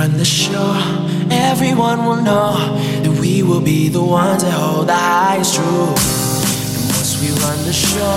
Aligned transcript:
Run 0.00 0.16
the 0.16 0.24
show, 0.24 0.72
everyone 1.30 2.06
will 2.06 2.22
know 2.22 2.56
that 3.02 3.20
we 3.20 3.42
will 3.42 3.60
be 3.60 3.90
the 3.90 4.02
ones 4.02 4.42
that 4.42 4.54
hold 4.54 4.86
the 4.88 4.94
highest 4.94 5.56
truth. 5.56 5.68
And 5.68 6.86
once 6.96 7.20
we 7.20 7.28
run 7.44 7.58
the 7.66 7.72
show, 7.74 8.16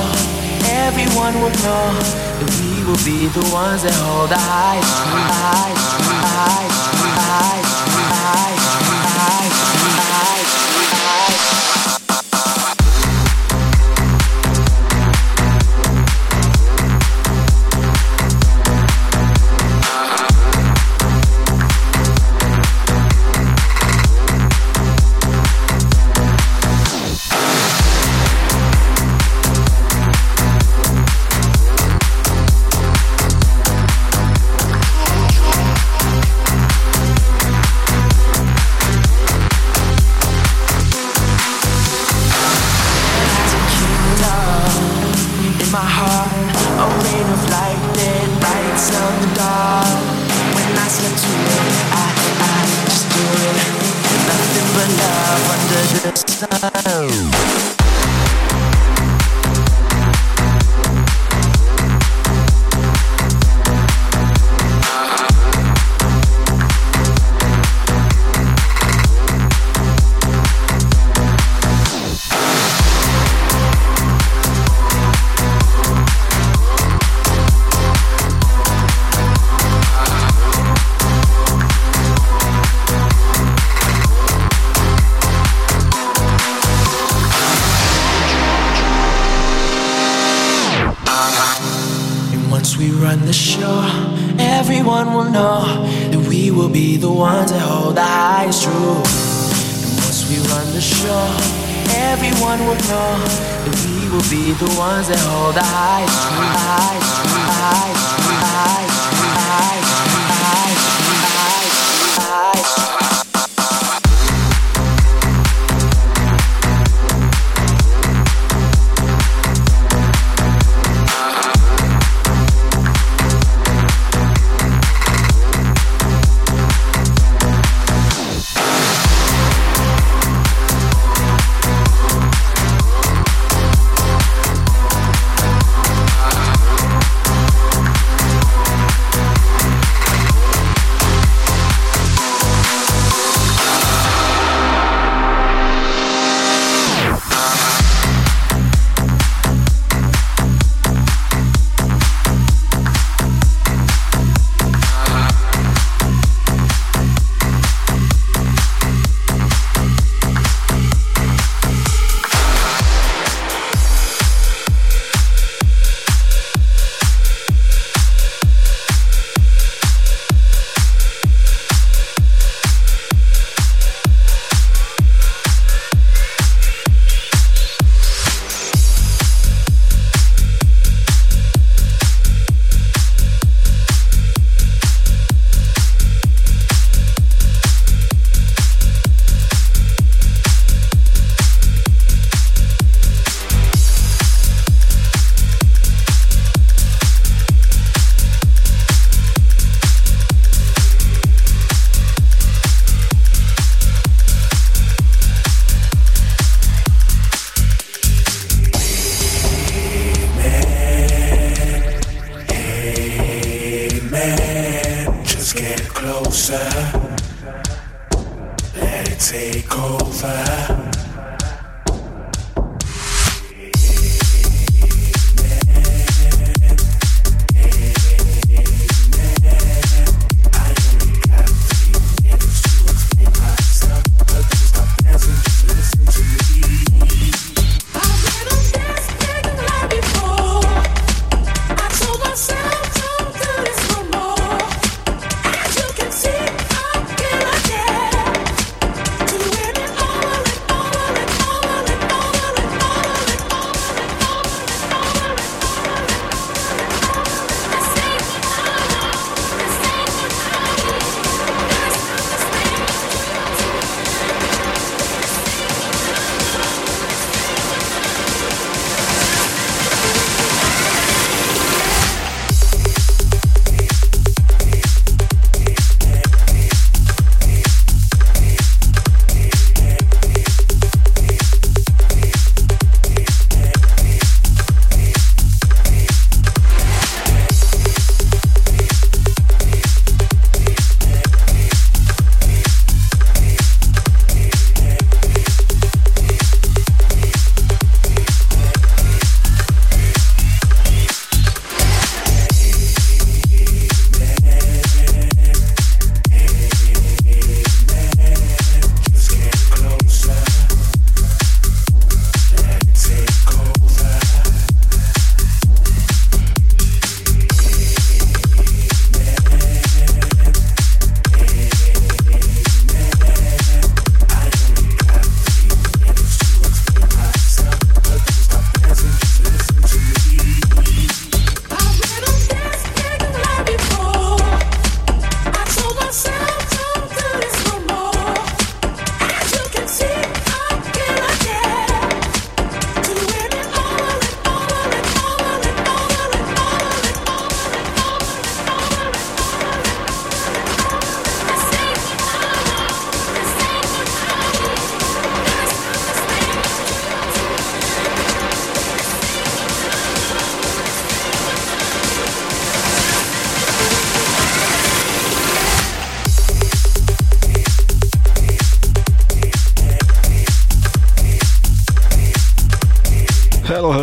everyone 0.63 1.33
will 1.41 1.51
know 1.59 1.91
that 2.39 2.51
we 2.63 2.85
will 2.87 3.03
be 3.03 3.27
the 3.27 3.43
ones 3.53 3.83
that 3.83 3.91
hold 3.99 4.29
the 4.29 4.39
highest 4.39 4.95
truth. 4.95 5.27
The 5.27 5.39
highest 5.43 5.99
truth. 5.99 6.22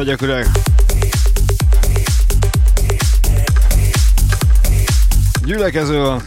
Hölgyek, 0.00 0.22
üreg! 0.22 0.46
Gyülekező 5.44 6.00
van. 6.00 6.22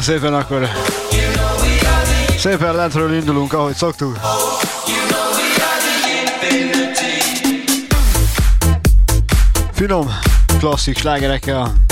Kérem 0.00 0.20
szépen 0.20 0.34
akkor 0.34 0.68
szépen 2.38 2.74
lentről 2.74 3.14
indulunk, 3.14 3.52
ahogy 3.52 3.74
szoktuk. 3.74 4.18
Finom, 9.72 10.08
klasszik 10.58 10.98
slágerekkel. 10.98 11.89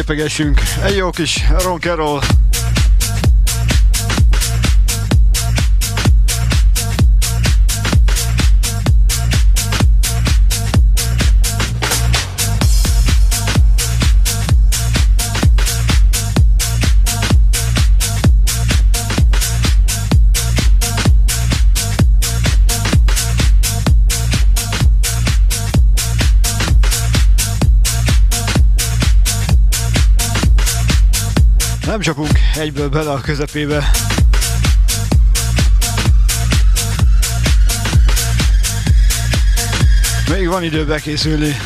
lépegesünk. 0.00 0.60
Egy 0.84 0.96
jó 0.96 1.10
kis 1.10 1.44
rock 1.64 1.86
and 1.86 1.96
roll. 1.96 2.39
Nem 31.90 32.00
csapunk 32.00 32.38
egyből 32.54 32.88
bele 32.88 33.10
a 33.10 33.20
közepébe. 33.20 33.90
Még 40.30 40.48
van 40.48 40.62
idő 40.62 40.84
bekészülni. 40.84 41.56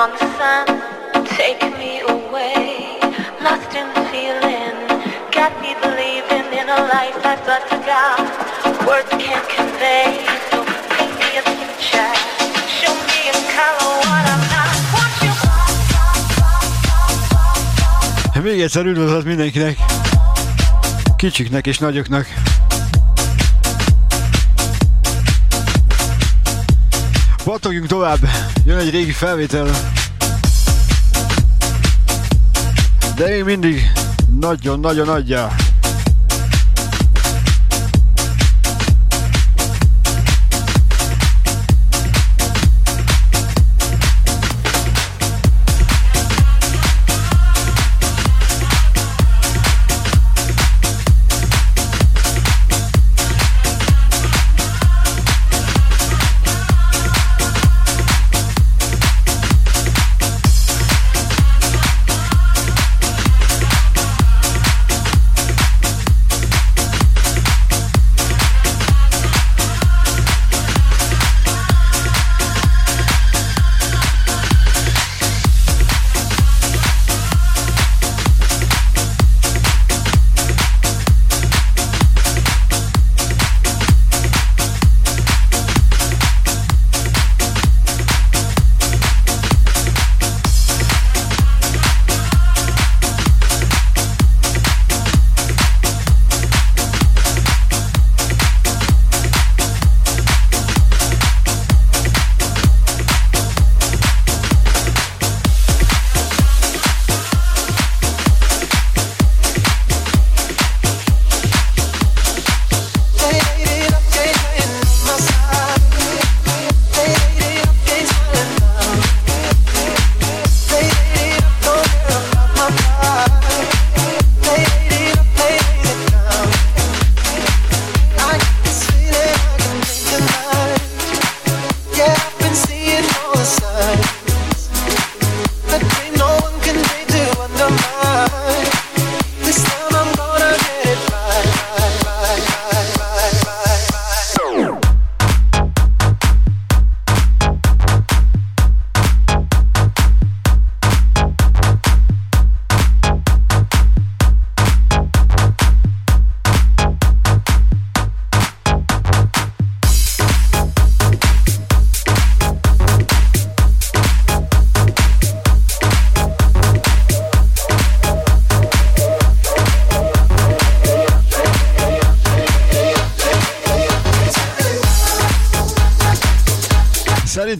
on 0.00 0.10
the 0.12 0.26
sun, 0.38 0.66
take 1.36 1.60
me 1.78 2.00
away. 2.00 2.96
Lost 3.44 3.70
in 3.80 3.88
feeling, 4.08 4.76
got 5.30 5.52
me 5.60 5.74
believing 5.84 6.48
in 6.60 6.66
a 6.76 6.80
life 6.94 7.20
I've 7.22 7.44
but 7.44 7.62
forgot. 7.68 8.18
Words 8.86 9.10
can't 9.22 9.46
convey, 9.56 10.26
Még 18.42 18.60
egyszer 18.60 18.84
üdvözlet 18.84 19.24
mindenkinek, 19.24 19.78
kicsiknek 21.16 21.66
és 21.66 21.78
nagyoknak. 21.78 22.26
Kattogjunk 27.60 27.88
tovább, 27.88 28.18
jön 28.64 28.78
egy 28.78 28.90
régi 28.90 29.10
felvétel. 29.10 29.66
De 33.16 33.36
én 33.36 33.44
mindig 33.44 33.90
nagyon-nagyon 34.40 35.08
adja. 35.08 35.46
Nagyon, 35.46 35.48
nagyon 35.48 35.69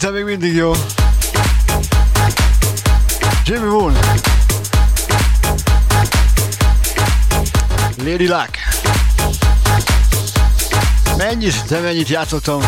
Szerintem 0.00 0.26
még 0.26 0.38
mindig 0.38 0.56
jó. 0.56 0.72
Jimmy 3.44 3.66
Moon. 3.66 3.96
Lady 7.96 8.28
Luck. 8.28 8.50
Mennyit, 11.16 11.64
de 11.68 11.80
mennyit 11.80 12.08
játszottam. 12.08 12.60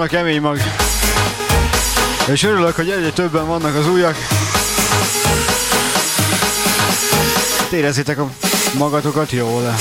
A 0.00 0.06
kemény 0.06 0.40
mag. 0.40 0.58
És 2.32 2.42
örülök, 2.42 2.76
hogy 2.76 2.90
egyre 2.90 3.10
többen 3.10 3.46
vannak 3.46 3.76
az 3.76 3.88
újak. 3.88 4.16
Érezzétek 7.70 8.18
a 8.18 8.30
magatokat 8.78 9.30
jól. 9.30 9.74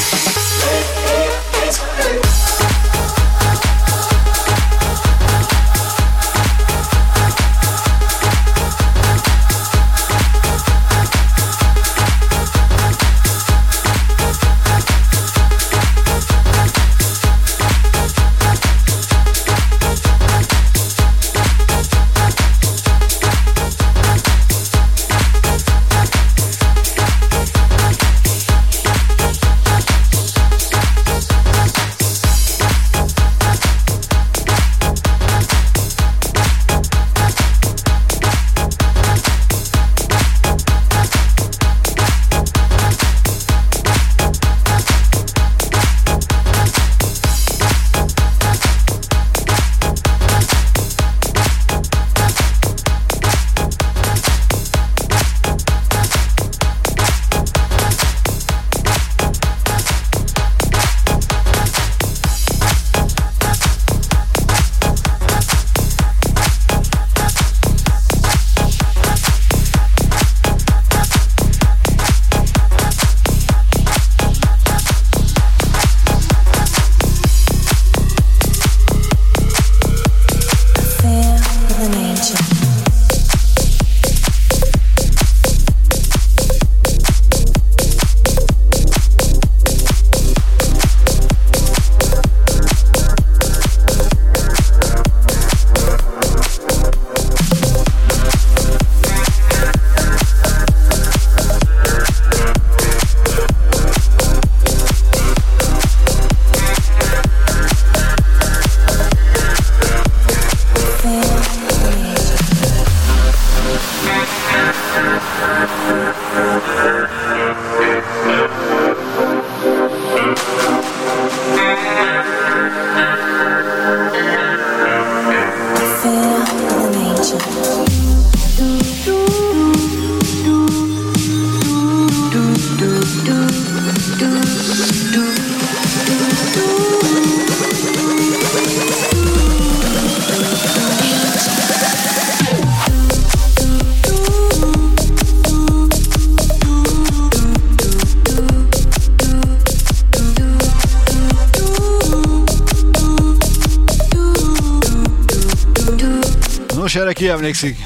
makes 157.50 157.79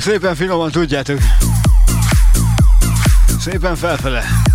szépen 0.00 0.34
finoman 0.34 0.70
tudjátok. 0.70 1.18
Szépen 3.38 3.76
felfele. 3.76 4.49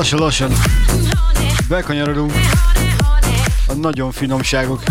Lassan-lassan 0.00 0.52
bekanyarodunk 1.68 2.32
a 3.66 3.72
nagyon 3.72 4.12
finomságok 4.12 4.82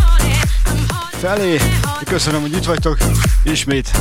felé. 1.11 1.57
Köszönöm, 2.03 2.41
hogy 2.41 2.53
itt 2.53 2.63
vagytok 2.63 2.97
ismét. 3.43 3.91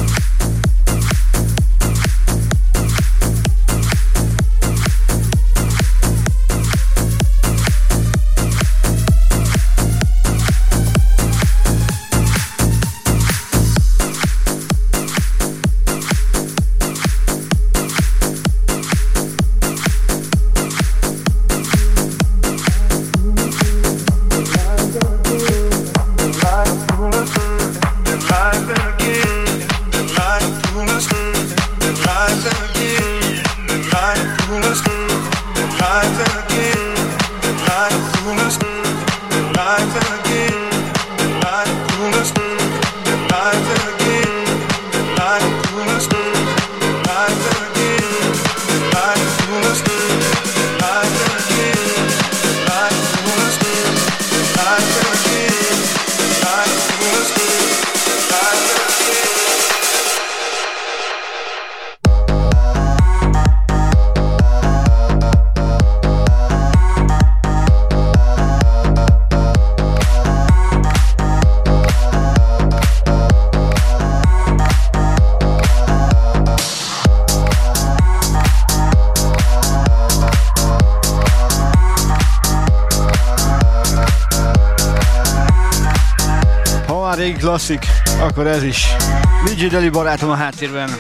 Klasszik, 87.37 87.87
akkor 88.21 88.47
ez 88.47 88.62
is. 88.62 88.87
Luigi 89.45 89.67
Deli 89.67 89.88
barátom 89.88 90.31
a 90.31 90.35
háttérben. 90.35 90.91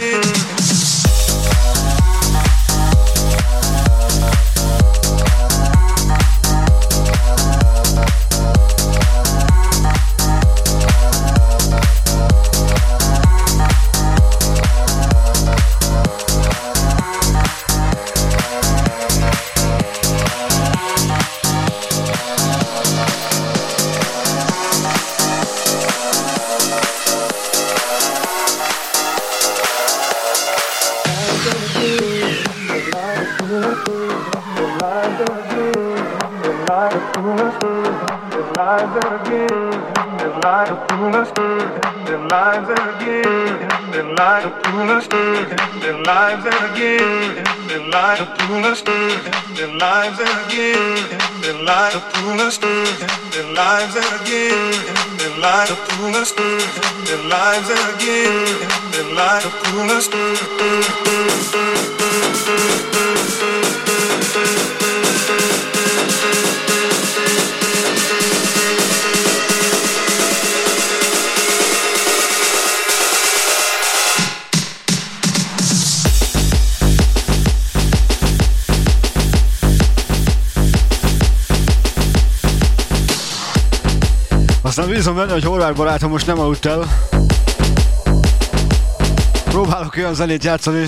lives 42.28 42.68
again, 42.68 43.70
in 43.84 43.90
their 43.90 44.12
lives 44.14 44.46
of 44.46 44.62
coolest, 44.62 45.12
in 45.12 45.80
their 45.80 45.98
lives 46.02 46.44
again, 46.44 47.38
in 47.38 47.68
their 47.68 47.88
lives 47.88 48.20
of 48.20 48.28
coolest, 48.38 48.86
in 48.88 49.54
their 49.54 49.74
lives 49.78 50.20
again, 50.20 50.98
in 51.08 51.40
their 51.40 51.62
lives 51.62 51.94
of 51.96 52.02
coolest, 52.12 52.62
in 52.62 52.84
their 53.32 53.50
lives 53.54 53.96
again, 53.96 54.74
in 55.08 55.16
their 55.16 55.38
lives 55.38 55.70
of 55.70 55.78
coolest, 55.88 56.38
in 56.38 56.58
their 57.06 57.22
lives 57.28 57.70
again, 57.70 58.56
in 58.84 58.90
their 58.92 59.08
lives 59.14 59.46
of 59.46 59.52
coolest. 59.64 60.12
Aztán 84.78 84.94
bízom 84.94 85.16
benne, 85.16 85.32
hogy 85.32 85.44
Horváth 85.44 85.76
barátom 85.76 86.10
most 86.10 86.26
nem 86.26 86.38
aludt 86.38 86.66
el. 86.66 86.84
Próbálok 89.44 89.94
olyan 89.96 90.14
zenét 90.14 90.44
játszani, 90.44 90.84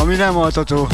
ami 0.00 0.14
nem 0.14 0.36
altató. 0.36 0.88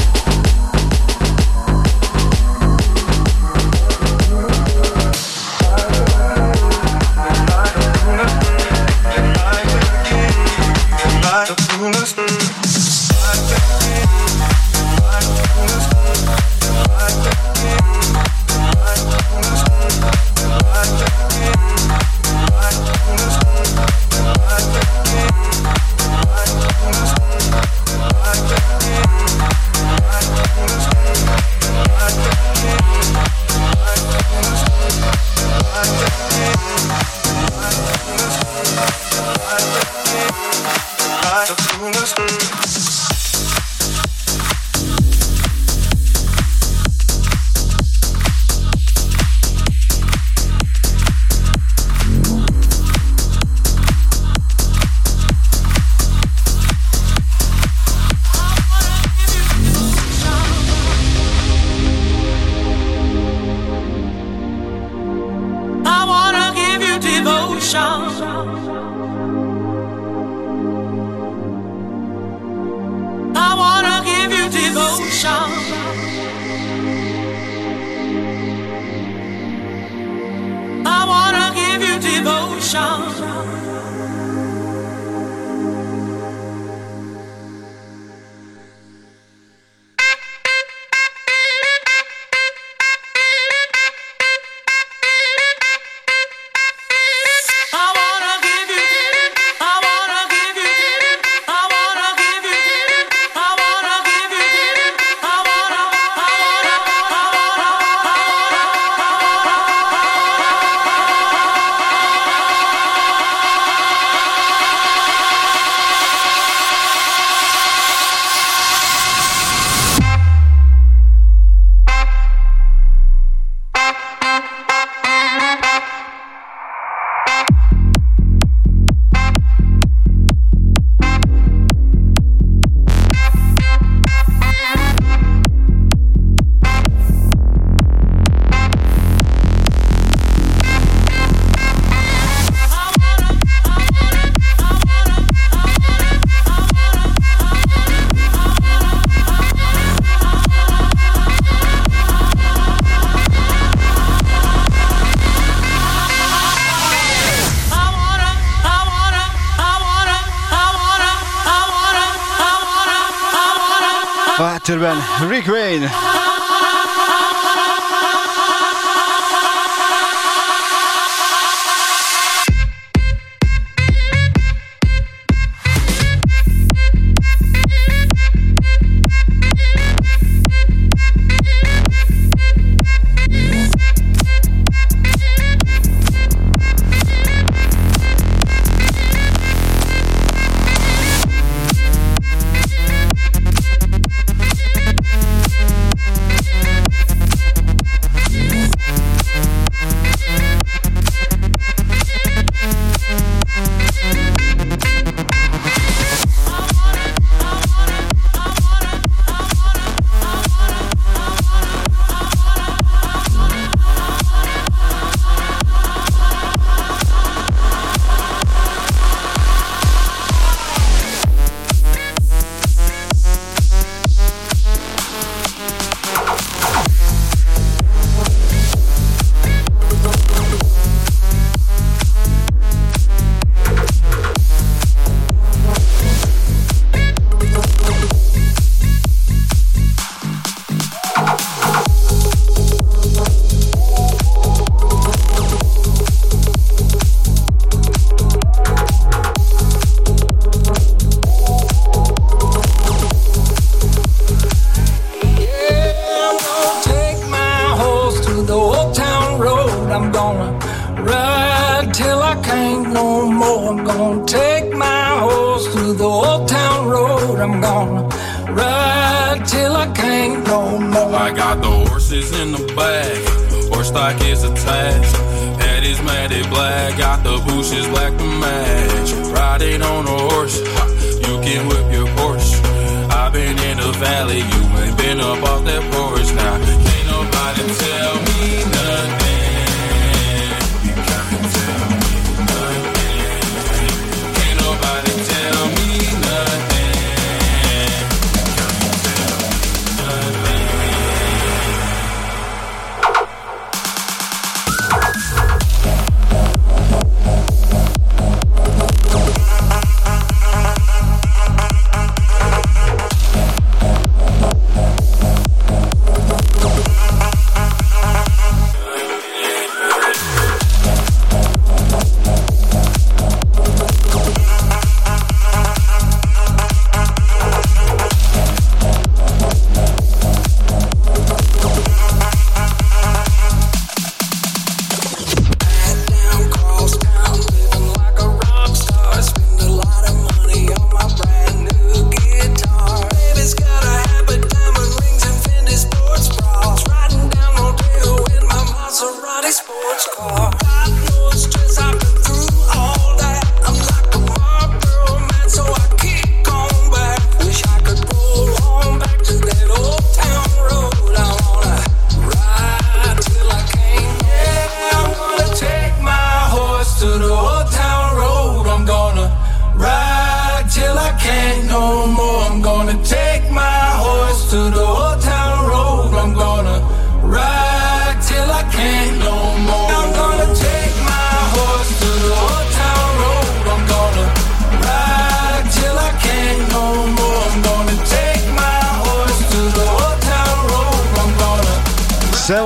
Rick 165.21 165.47
Wayne. 165.47 165.89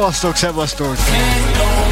Bloodstock, 0.07 0.37
Sepp 0.37 0.55
Bloodstock. 0.55 1.86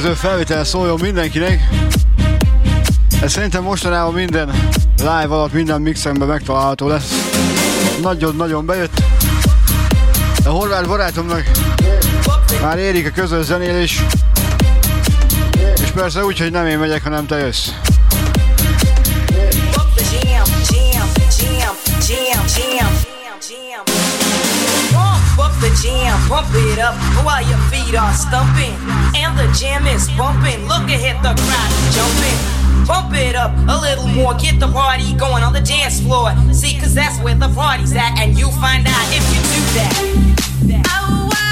Következő 0.00 0.28
felvétel 0.28 0.64
szóljon 0.64 0.98
mindenkinek. 1.00 1.68
Ez 3.22 3.32
szerintem 3.32 3.62
mostanában 3.62 4.14
minden 4.14 4.68
live 4.96 5.26
alatt, 5.28 5.52
minden 5.52 5.80
mixemben 5.80 6.28
megtalálható 6.28 6.88
lesz. 6.88 7.30
Nagyon-nagyon 8.02 8.66
bejött. 8.66 9.02
A 10.44 10.48
horvát 10.48 10.86
barátomnak 10.86 11.50
már 12.62 12.78
érik 12.78 13.06
a 13.06 13.10
közös 13.10 13.44
zenélés. 13.44 14.02
És 15.82 15.90
persze 15.90 16.24
úgy, 16.24 16.38
hogy 16.38 16.50
nem 16.50 16.66
én 16.66 16.78
megyek, 16.78 17.02
hanem 17.02 17.26
te 17.26 17.38
jössz. 17.38 17.68
jam, 22.78 22.99
pump 26.28 26.48
it 26.54 26.78
up 26.78 26.94
while 27.24 27.42
your 27.46 27.58
feet 27.70 27.94
are 27.94 28.12
stumping. 28.12 28.74
And 29.14 29.36
the 29.38 29.46
jam 29.54 29.86
is 29.86 30.08
bumping. 30.16 30.66
Look 30.66 30.90
ahead, 30.90 31.22
the 31.22 31.34
crowd 31.34 31.70
is 31.70 31.94
jumping. 31.94 32.86
Bump 32.86 33.14
it 33.14 33.36
up 33.36 33.52
a 33.68 33.80
little 33.80 34.08
more, 34.08 34.34
get 34.34 34.58
the 34.58 34.66
party 34.66 35.14
going 35.14 35.42
on 35.44 35.52
the 35.52 35.60
dance 35.60 36.00
floor. 36.00 36.34
See, 36.52 36.78
cause 36.78 36.94
that's 36.94 37.20
where 37.22 37.34
the 37.34 37.48
party's 37.54 37.94
at, 37.94 38.18
and 38.18 38.36
you'll 38.38 38.50
find 38.58 38.86
out 38.86 39.06
if 39.14 39.22
you 39.30 39.40
do 39.54 39.62
that. 39.78 39.94
Oh, 40.88 41.30
I, 41.32 41.49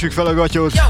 kössük 0.00 0.12
fel 0.12 0.26
a 0.26 0.34
gatyót. 0.34 0.74
Yo, 0.74 0.82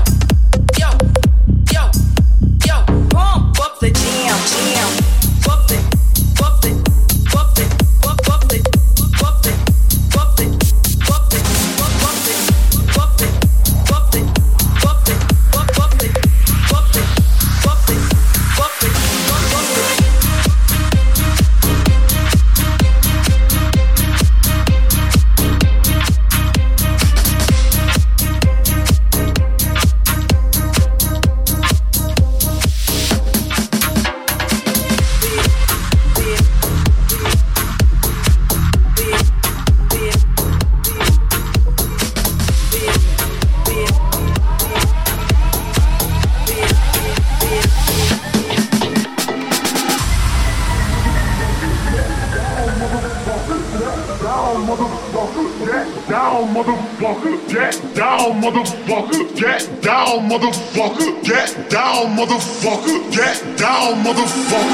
one. 64.37 64.68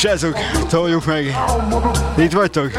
succes 0.00 0.24
ook. 0.24 0.36
Zo 0.68 0.88
jongens 0.88 1.04
mee. 1.04 1.34
niet 2.16 2.32
waar 2.32 2.50
toch. 2.50 2.70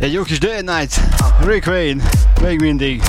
Ja, 0.00 0.08
Jokies 0.08 0.38
Day 0.38 0.58
and 0.58 0.66
Night, 0.66 1.00
Rick 1.42 1.66
Wayne, 1.66 2.02
Wayne 2.42 2.60
Windy. 2.60 3.00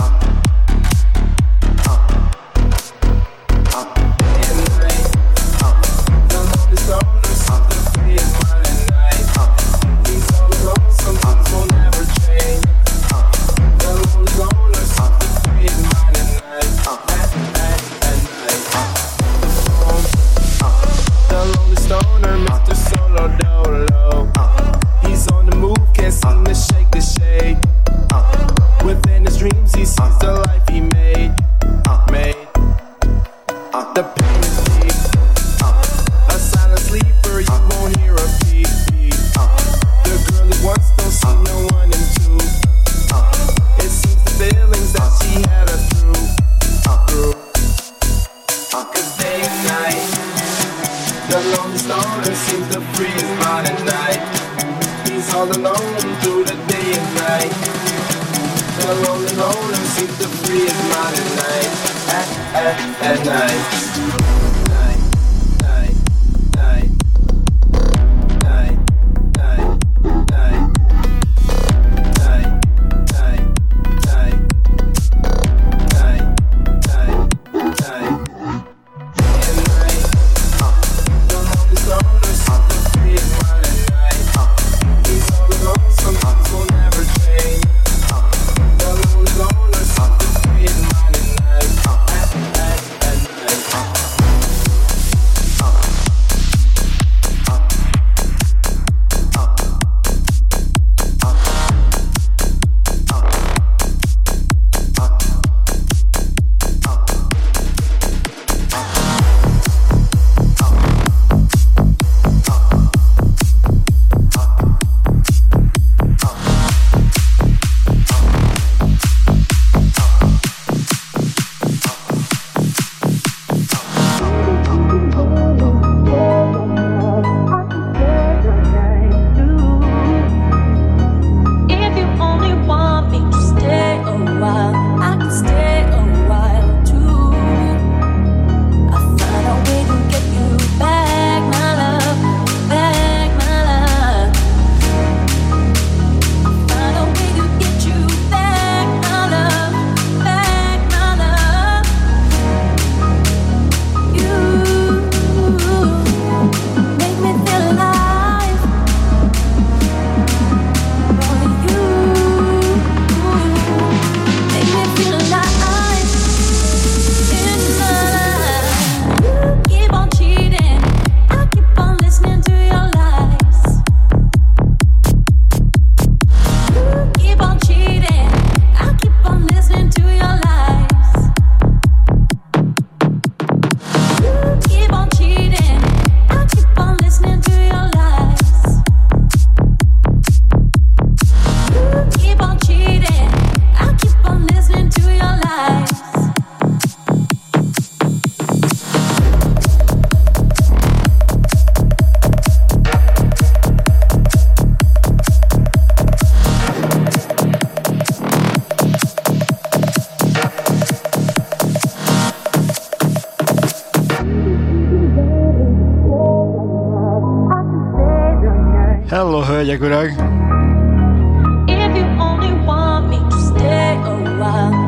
Hölgyek, 219.80 219.82
urak! 219.82 220.12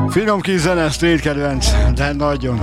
Finom 0.09 0.41
kis 0.41 0.61
zene, 0.61 0.89
street 0.89 1.21
kedvenc, 1.21 1.65
de 1.95 2.13
nagyon. 2.13 2.59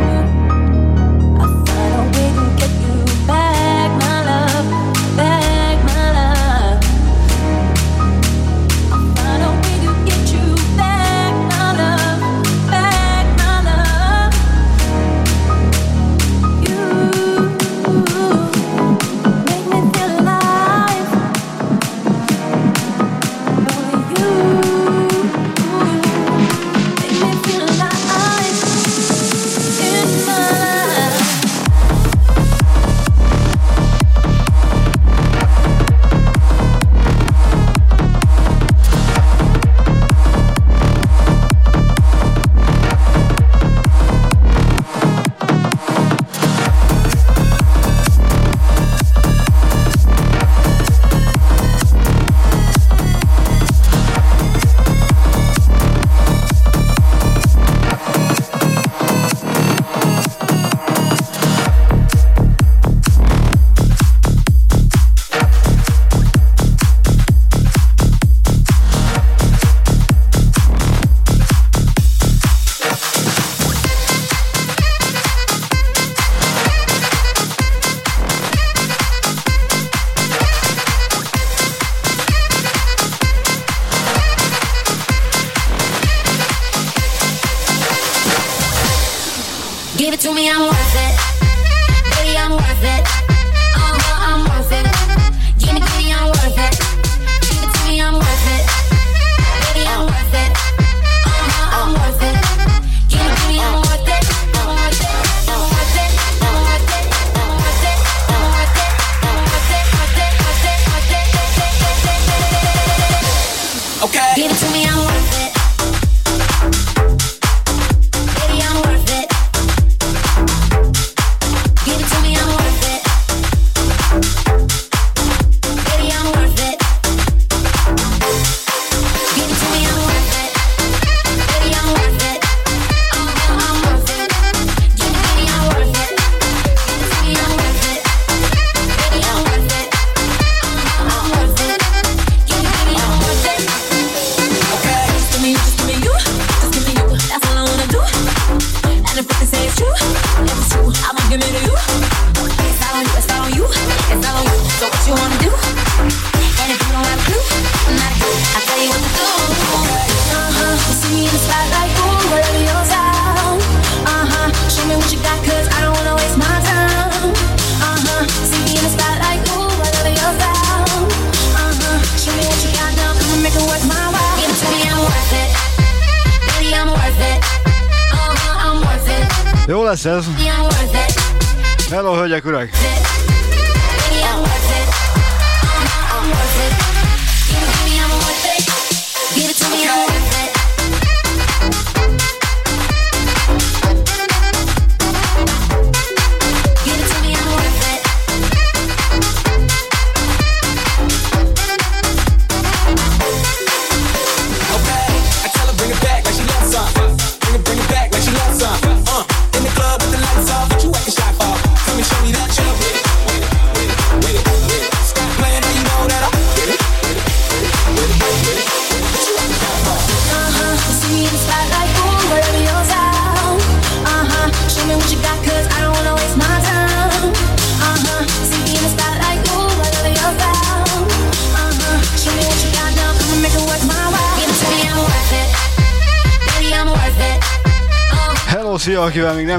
Akivel 90.12 90.32
még 90.32 90.44
nem 90.44 91.33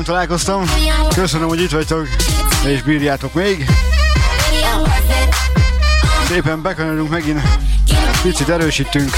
találkoztam. 0.05 0.63
Köszönöm, 1.15 1.47
hogy 1.47 1.61
itt 1.61 1.71
vagytok, 1.71 2.07
és 2.65 2.81
bírjátok 2.81 3.33
még. 3.33 3.65
Szépen 6.27 6.61
bekanyarodunk 6.61 7.09
megint, 7.09 7.41
picit 8.21 8.49
erősítünk. 8.49 9.09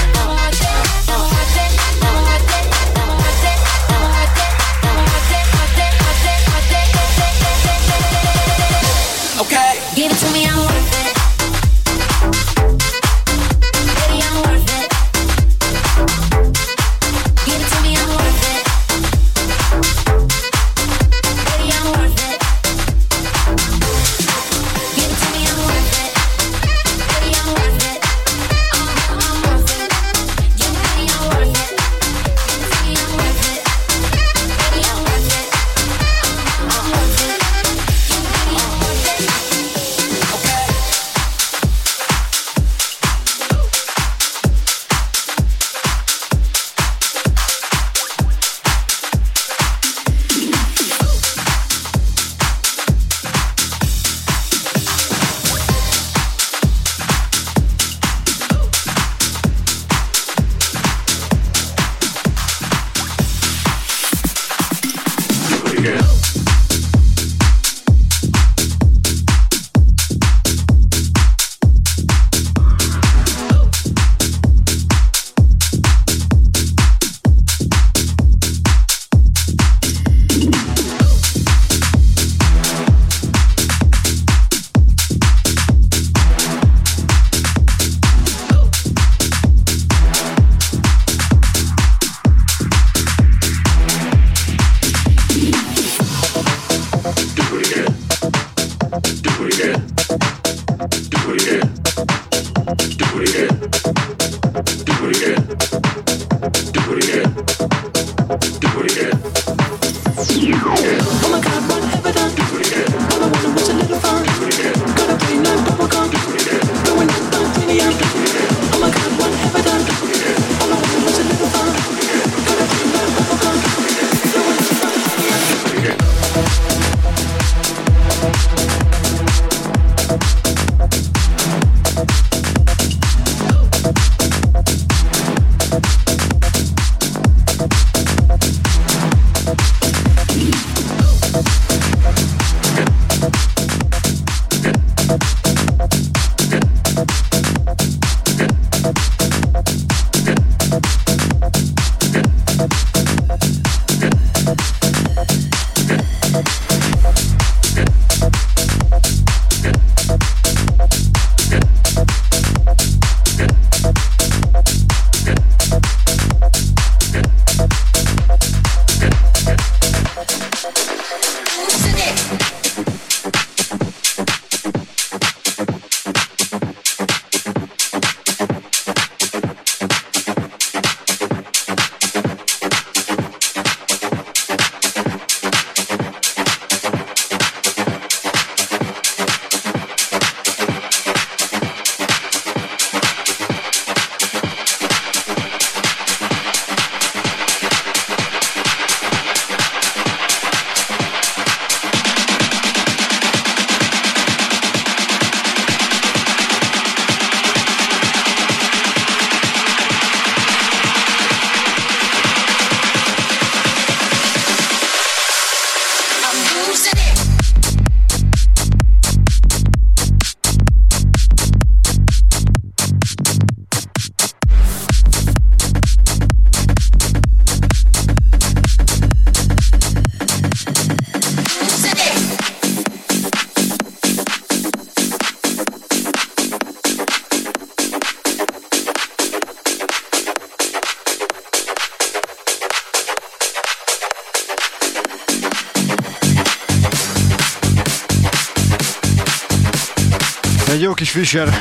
Kis 251.28 251.40
Fischer. 251.40 251.58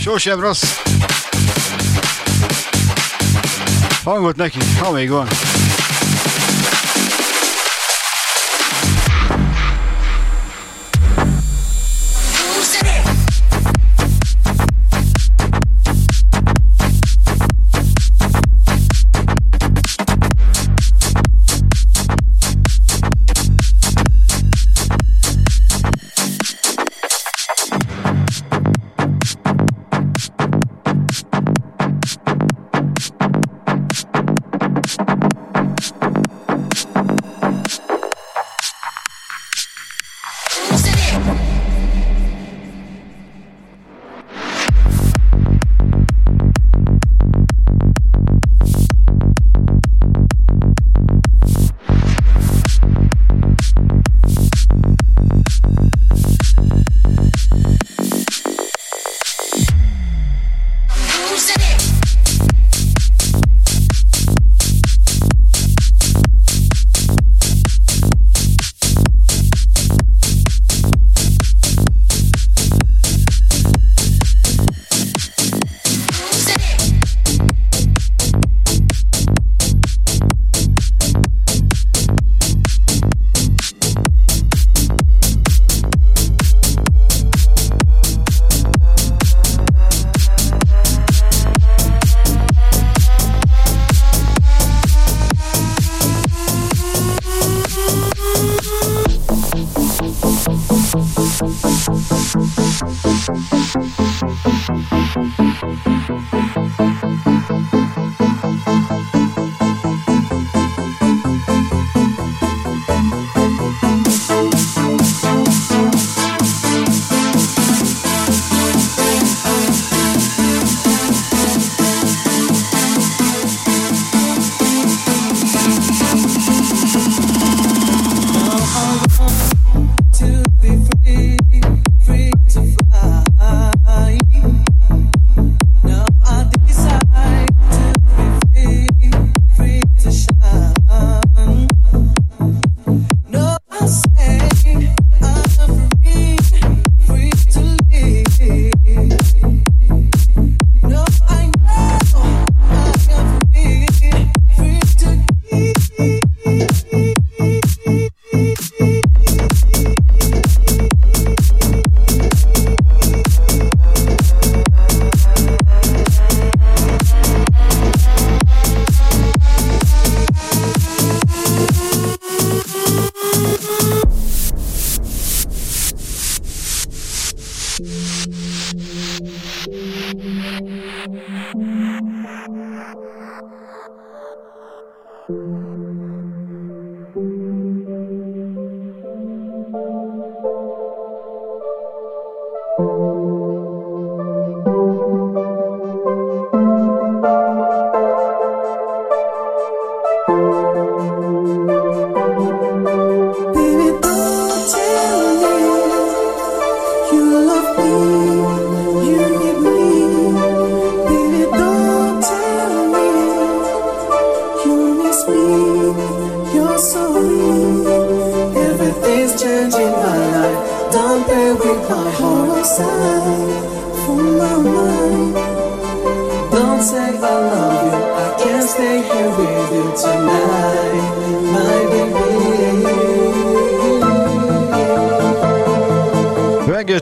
Sosem 0.00 0.40
rossz. 0.40 0.64
Hangot 4.04 4.36
neki, 4.36 4.58
ha 4.78 4.90
még 4.90 5.10
van. 5.10 5.28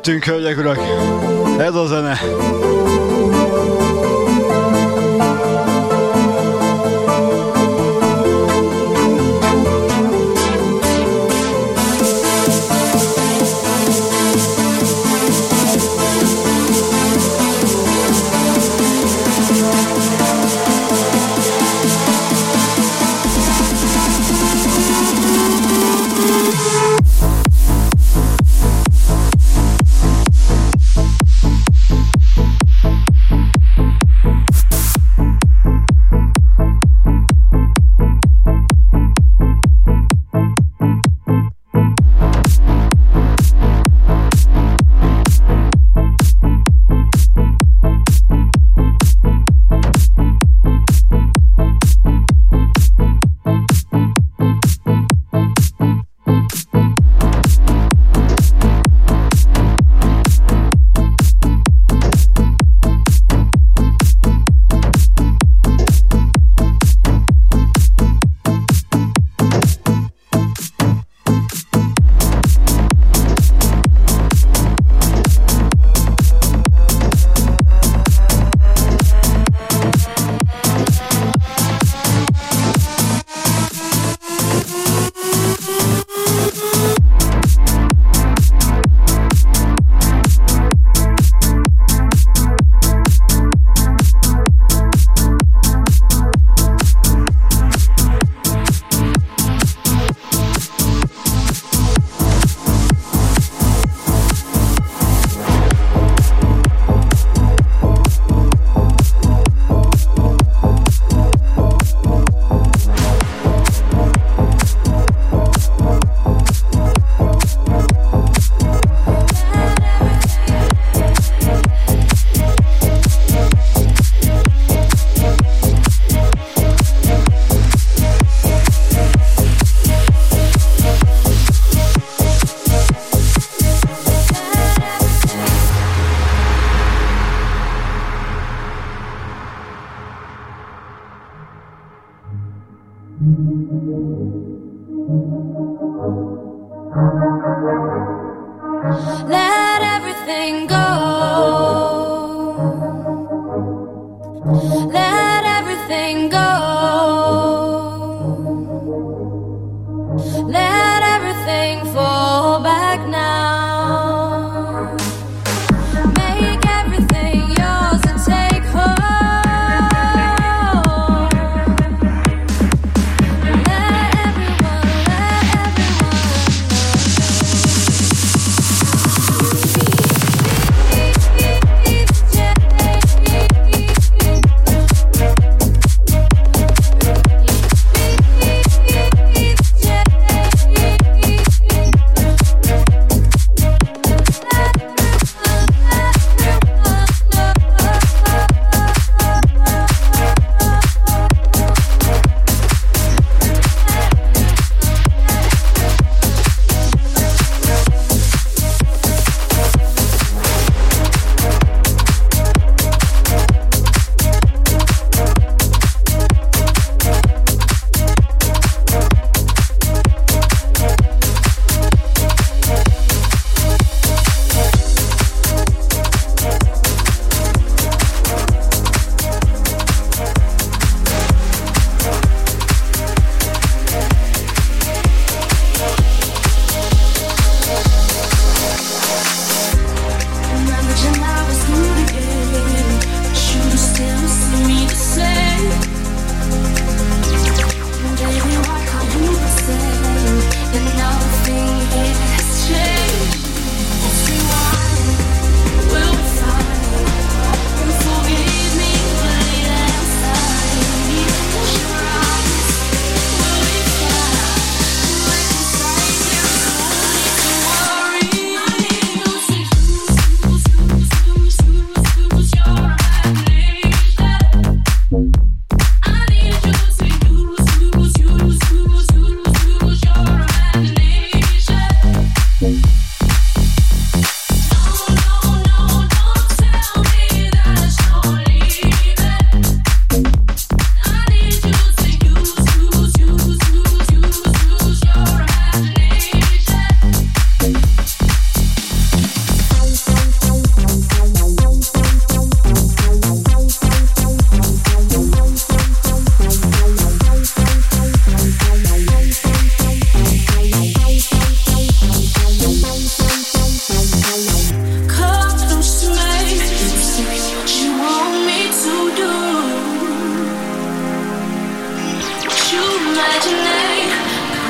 jöttünk, 0.07 0.25
hölgyek, 0.25 0.59
urak! 0.59 0.79
Ez 1.59 1.75
a 1.75 1.87
zene! 1.87 2.19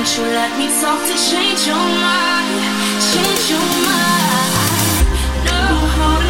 Can't 0.01 0.16
you 0.16 0.24
let 0.24 0.51
me 0.59 0.66
talk 0.80 1.01
to 1.07 1.14
change 1.30 1.66
your 1.68 1.76
mind? 1.76 2.62
Change 3.12 3.51
your 3.51 3.68
mind. 3.86 4.51
No, 5.46 6.30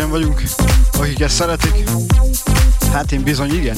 ketten 0.00 0.10
vagyunk, 0.10 0.42
akik 0.98 1.20
ezt 1.20 1.34
szeretik. 1.34 1.88
Hát 2.92 3.12
én 3.12 3.22
bizony 3.22 3.54
igen. 3.54 3.76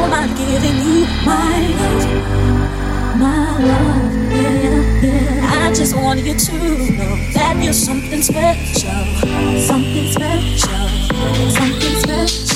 all 0.00 0.08
by 0.08 0.26
giving 0.28 0.78
you 0.86 1.06
my 1.24 1.58
love, 1.78 3.18
my 3.18 3.58
love. 3.58 4.32
Yeah, 4.32 5.02
yeah. 5.02 5.66
I 5.66 5.72
just 5.74 5.94
want 5.96 6.20
you 6.20 6.34
to 6.34 6.52
know 6.98 7.16
that 7.34 7.60
you're 7.62 7.72
something 7.72 8.22
special, 8.22 9.04
something 9.66 10.12
special, 10.12 10.88
something 11.50 11.96
special. 12.00 12.49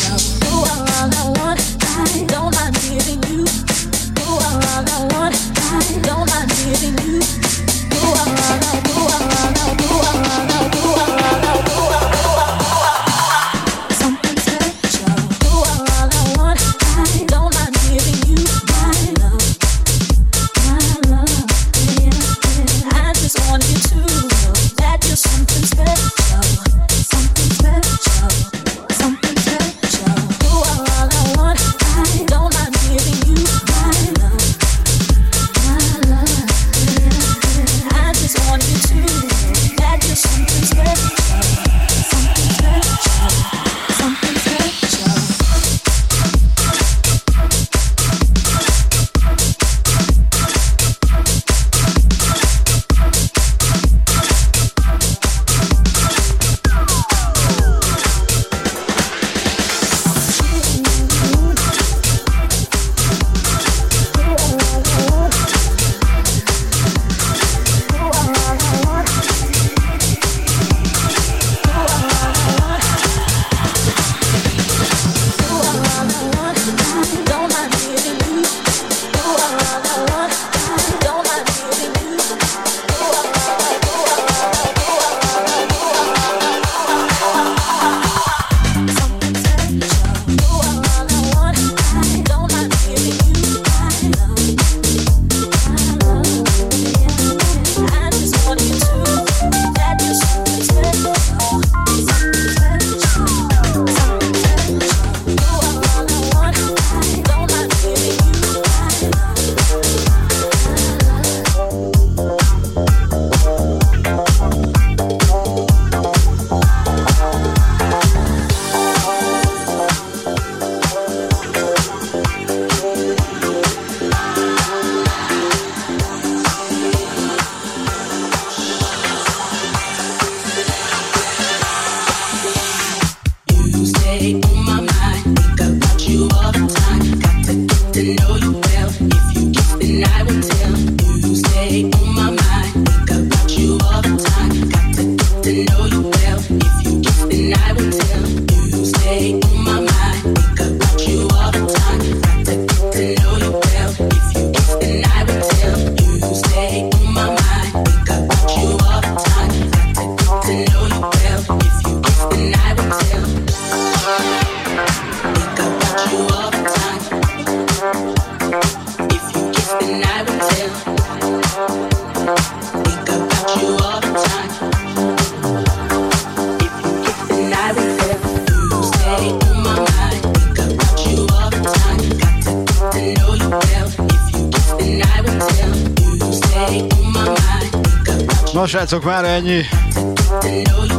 Srácok, 188.95 189.05
már 189.05 189.25
ennyi. 189.25 189.63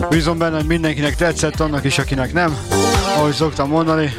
Bízom 0.09 0.38
benne, 0.38 0.55
hogy 0.55 0.65
mindenkinek 0.65 1.15
tetszett, 1.15 1.59
annak 1.59 1.84
is, 1.84 1.97
akinek 1.97 2.34
nem, 2.34 2.57
ahogy 3.15 3.34
szoktam 3.34 3.69
mondani. 3.69 4.13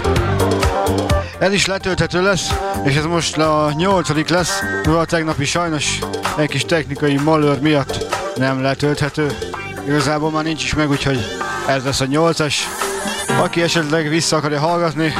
Ez 1.39 1.53
is 1.53 1.67
letölthető 1.67 2.23
lesz, 2.23 2.51
és 2.85 2.97
ez 2.97 3.05
most 3.05 3.39
a 3.39 3.73
nyolcadik 3.77 4.29
lesz, 4.29 4.63
mivel 4.85 5.01
a 5.01 5.05
tegnapi 5.05 5.45
sajnos 5.45 5.99
egy 6.37 6.49
kis 6.49 6.65
technikai 6.65 7.17
malőr 7.17 7.61
miatt 7.61 8.07
nem 8.37 8.63
letölthető. 8.63 9.37
Igazából 9.87 10.31
már 10.31 10.45
nincs 10.45 10.65
is 10.65 10.75
meg, 10.75 10.91
úgyhogy 10.91 11.19
ez 11.69 11.85
lesz 11.85 12.01
a 12.01 12.07
nyolcas. 12.07 12.69
Aki 13.41 13.63
esetleg 13.63 14.09
vissza 14.09 14.37
akarja 14.37 14.61
hallgatni, 14.61 15.13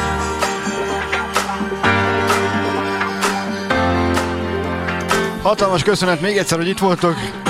Hatalmas 5.43 5.83
köszönet 5.83 6.21
még 6.21 6.37
egyszer, 6.37 6.59
hogy 6.59 6.69
itt 6.69 6.79
voltok. 6.79 7.46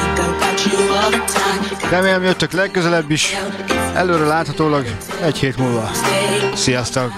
Remélem 1.91 2.23
jöttök 2.23 2.53
legközelebb 2.53 3.11
is, 3.11 3.37
előre 3.95 4.25
láthatólag 4.25 4.87
egy 5.23 5.39
hét 5.39 5.57
múlva. 5.57 5.91
Sziasztok! 6.55 7.13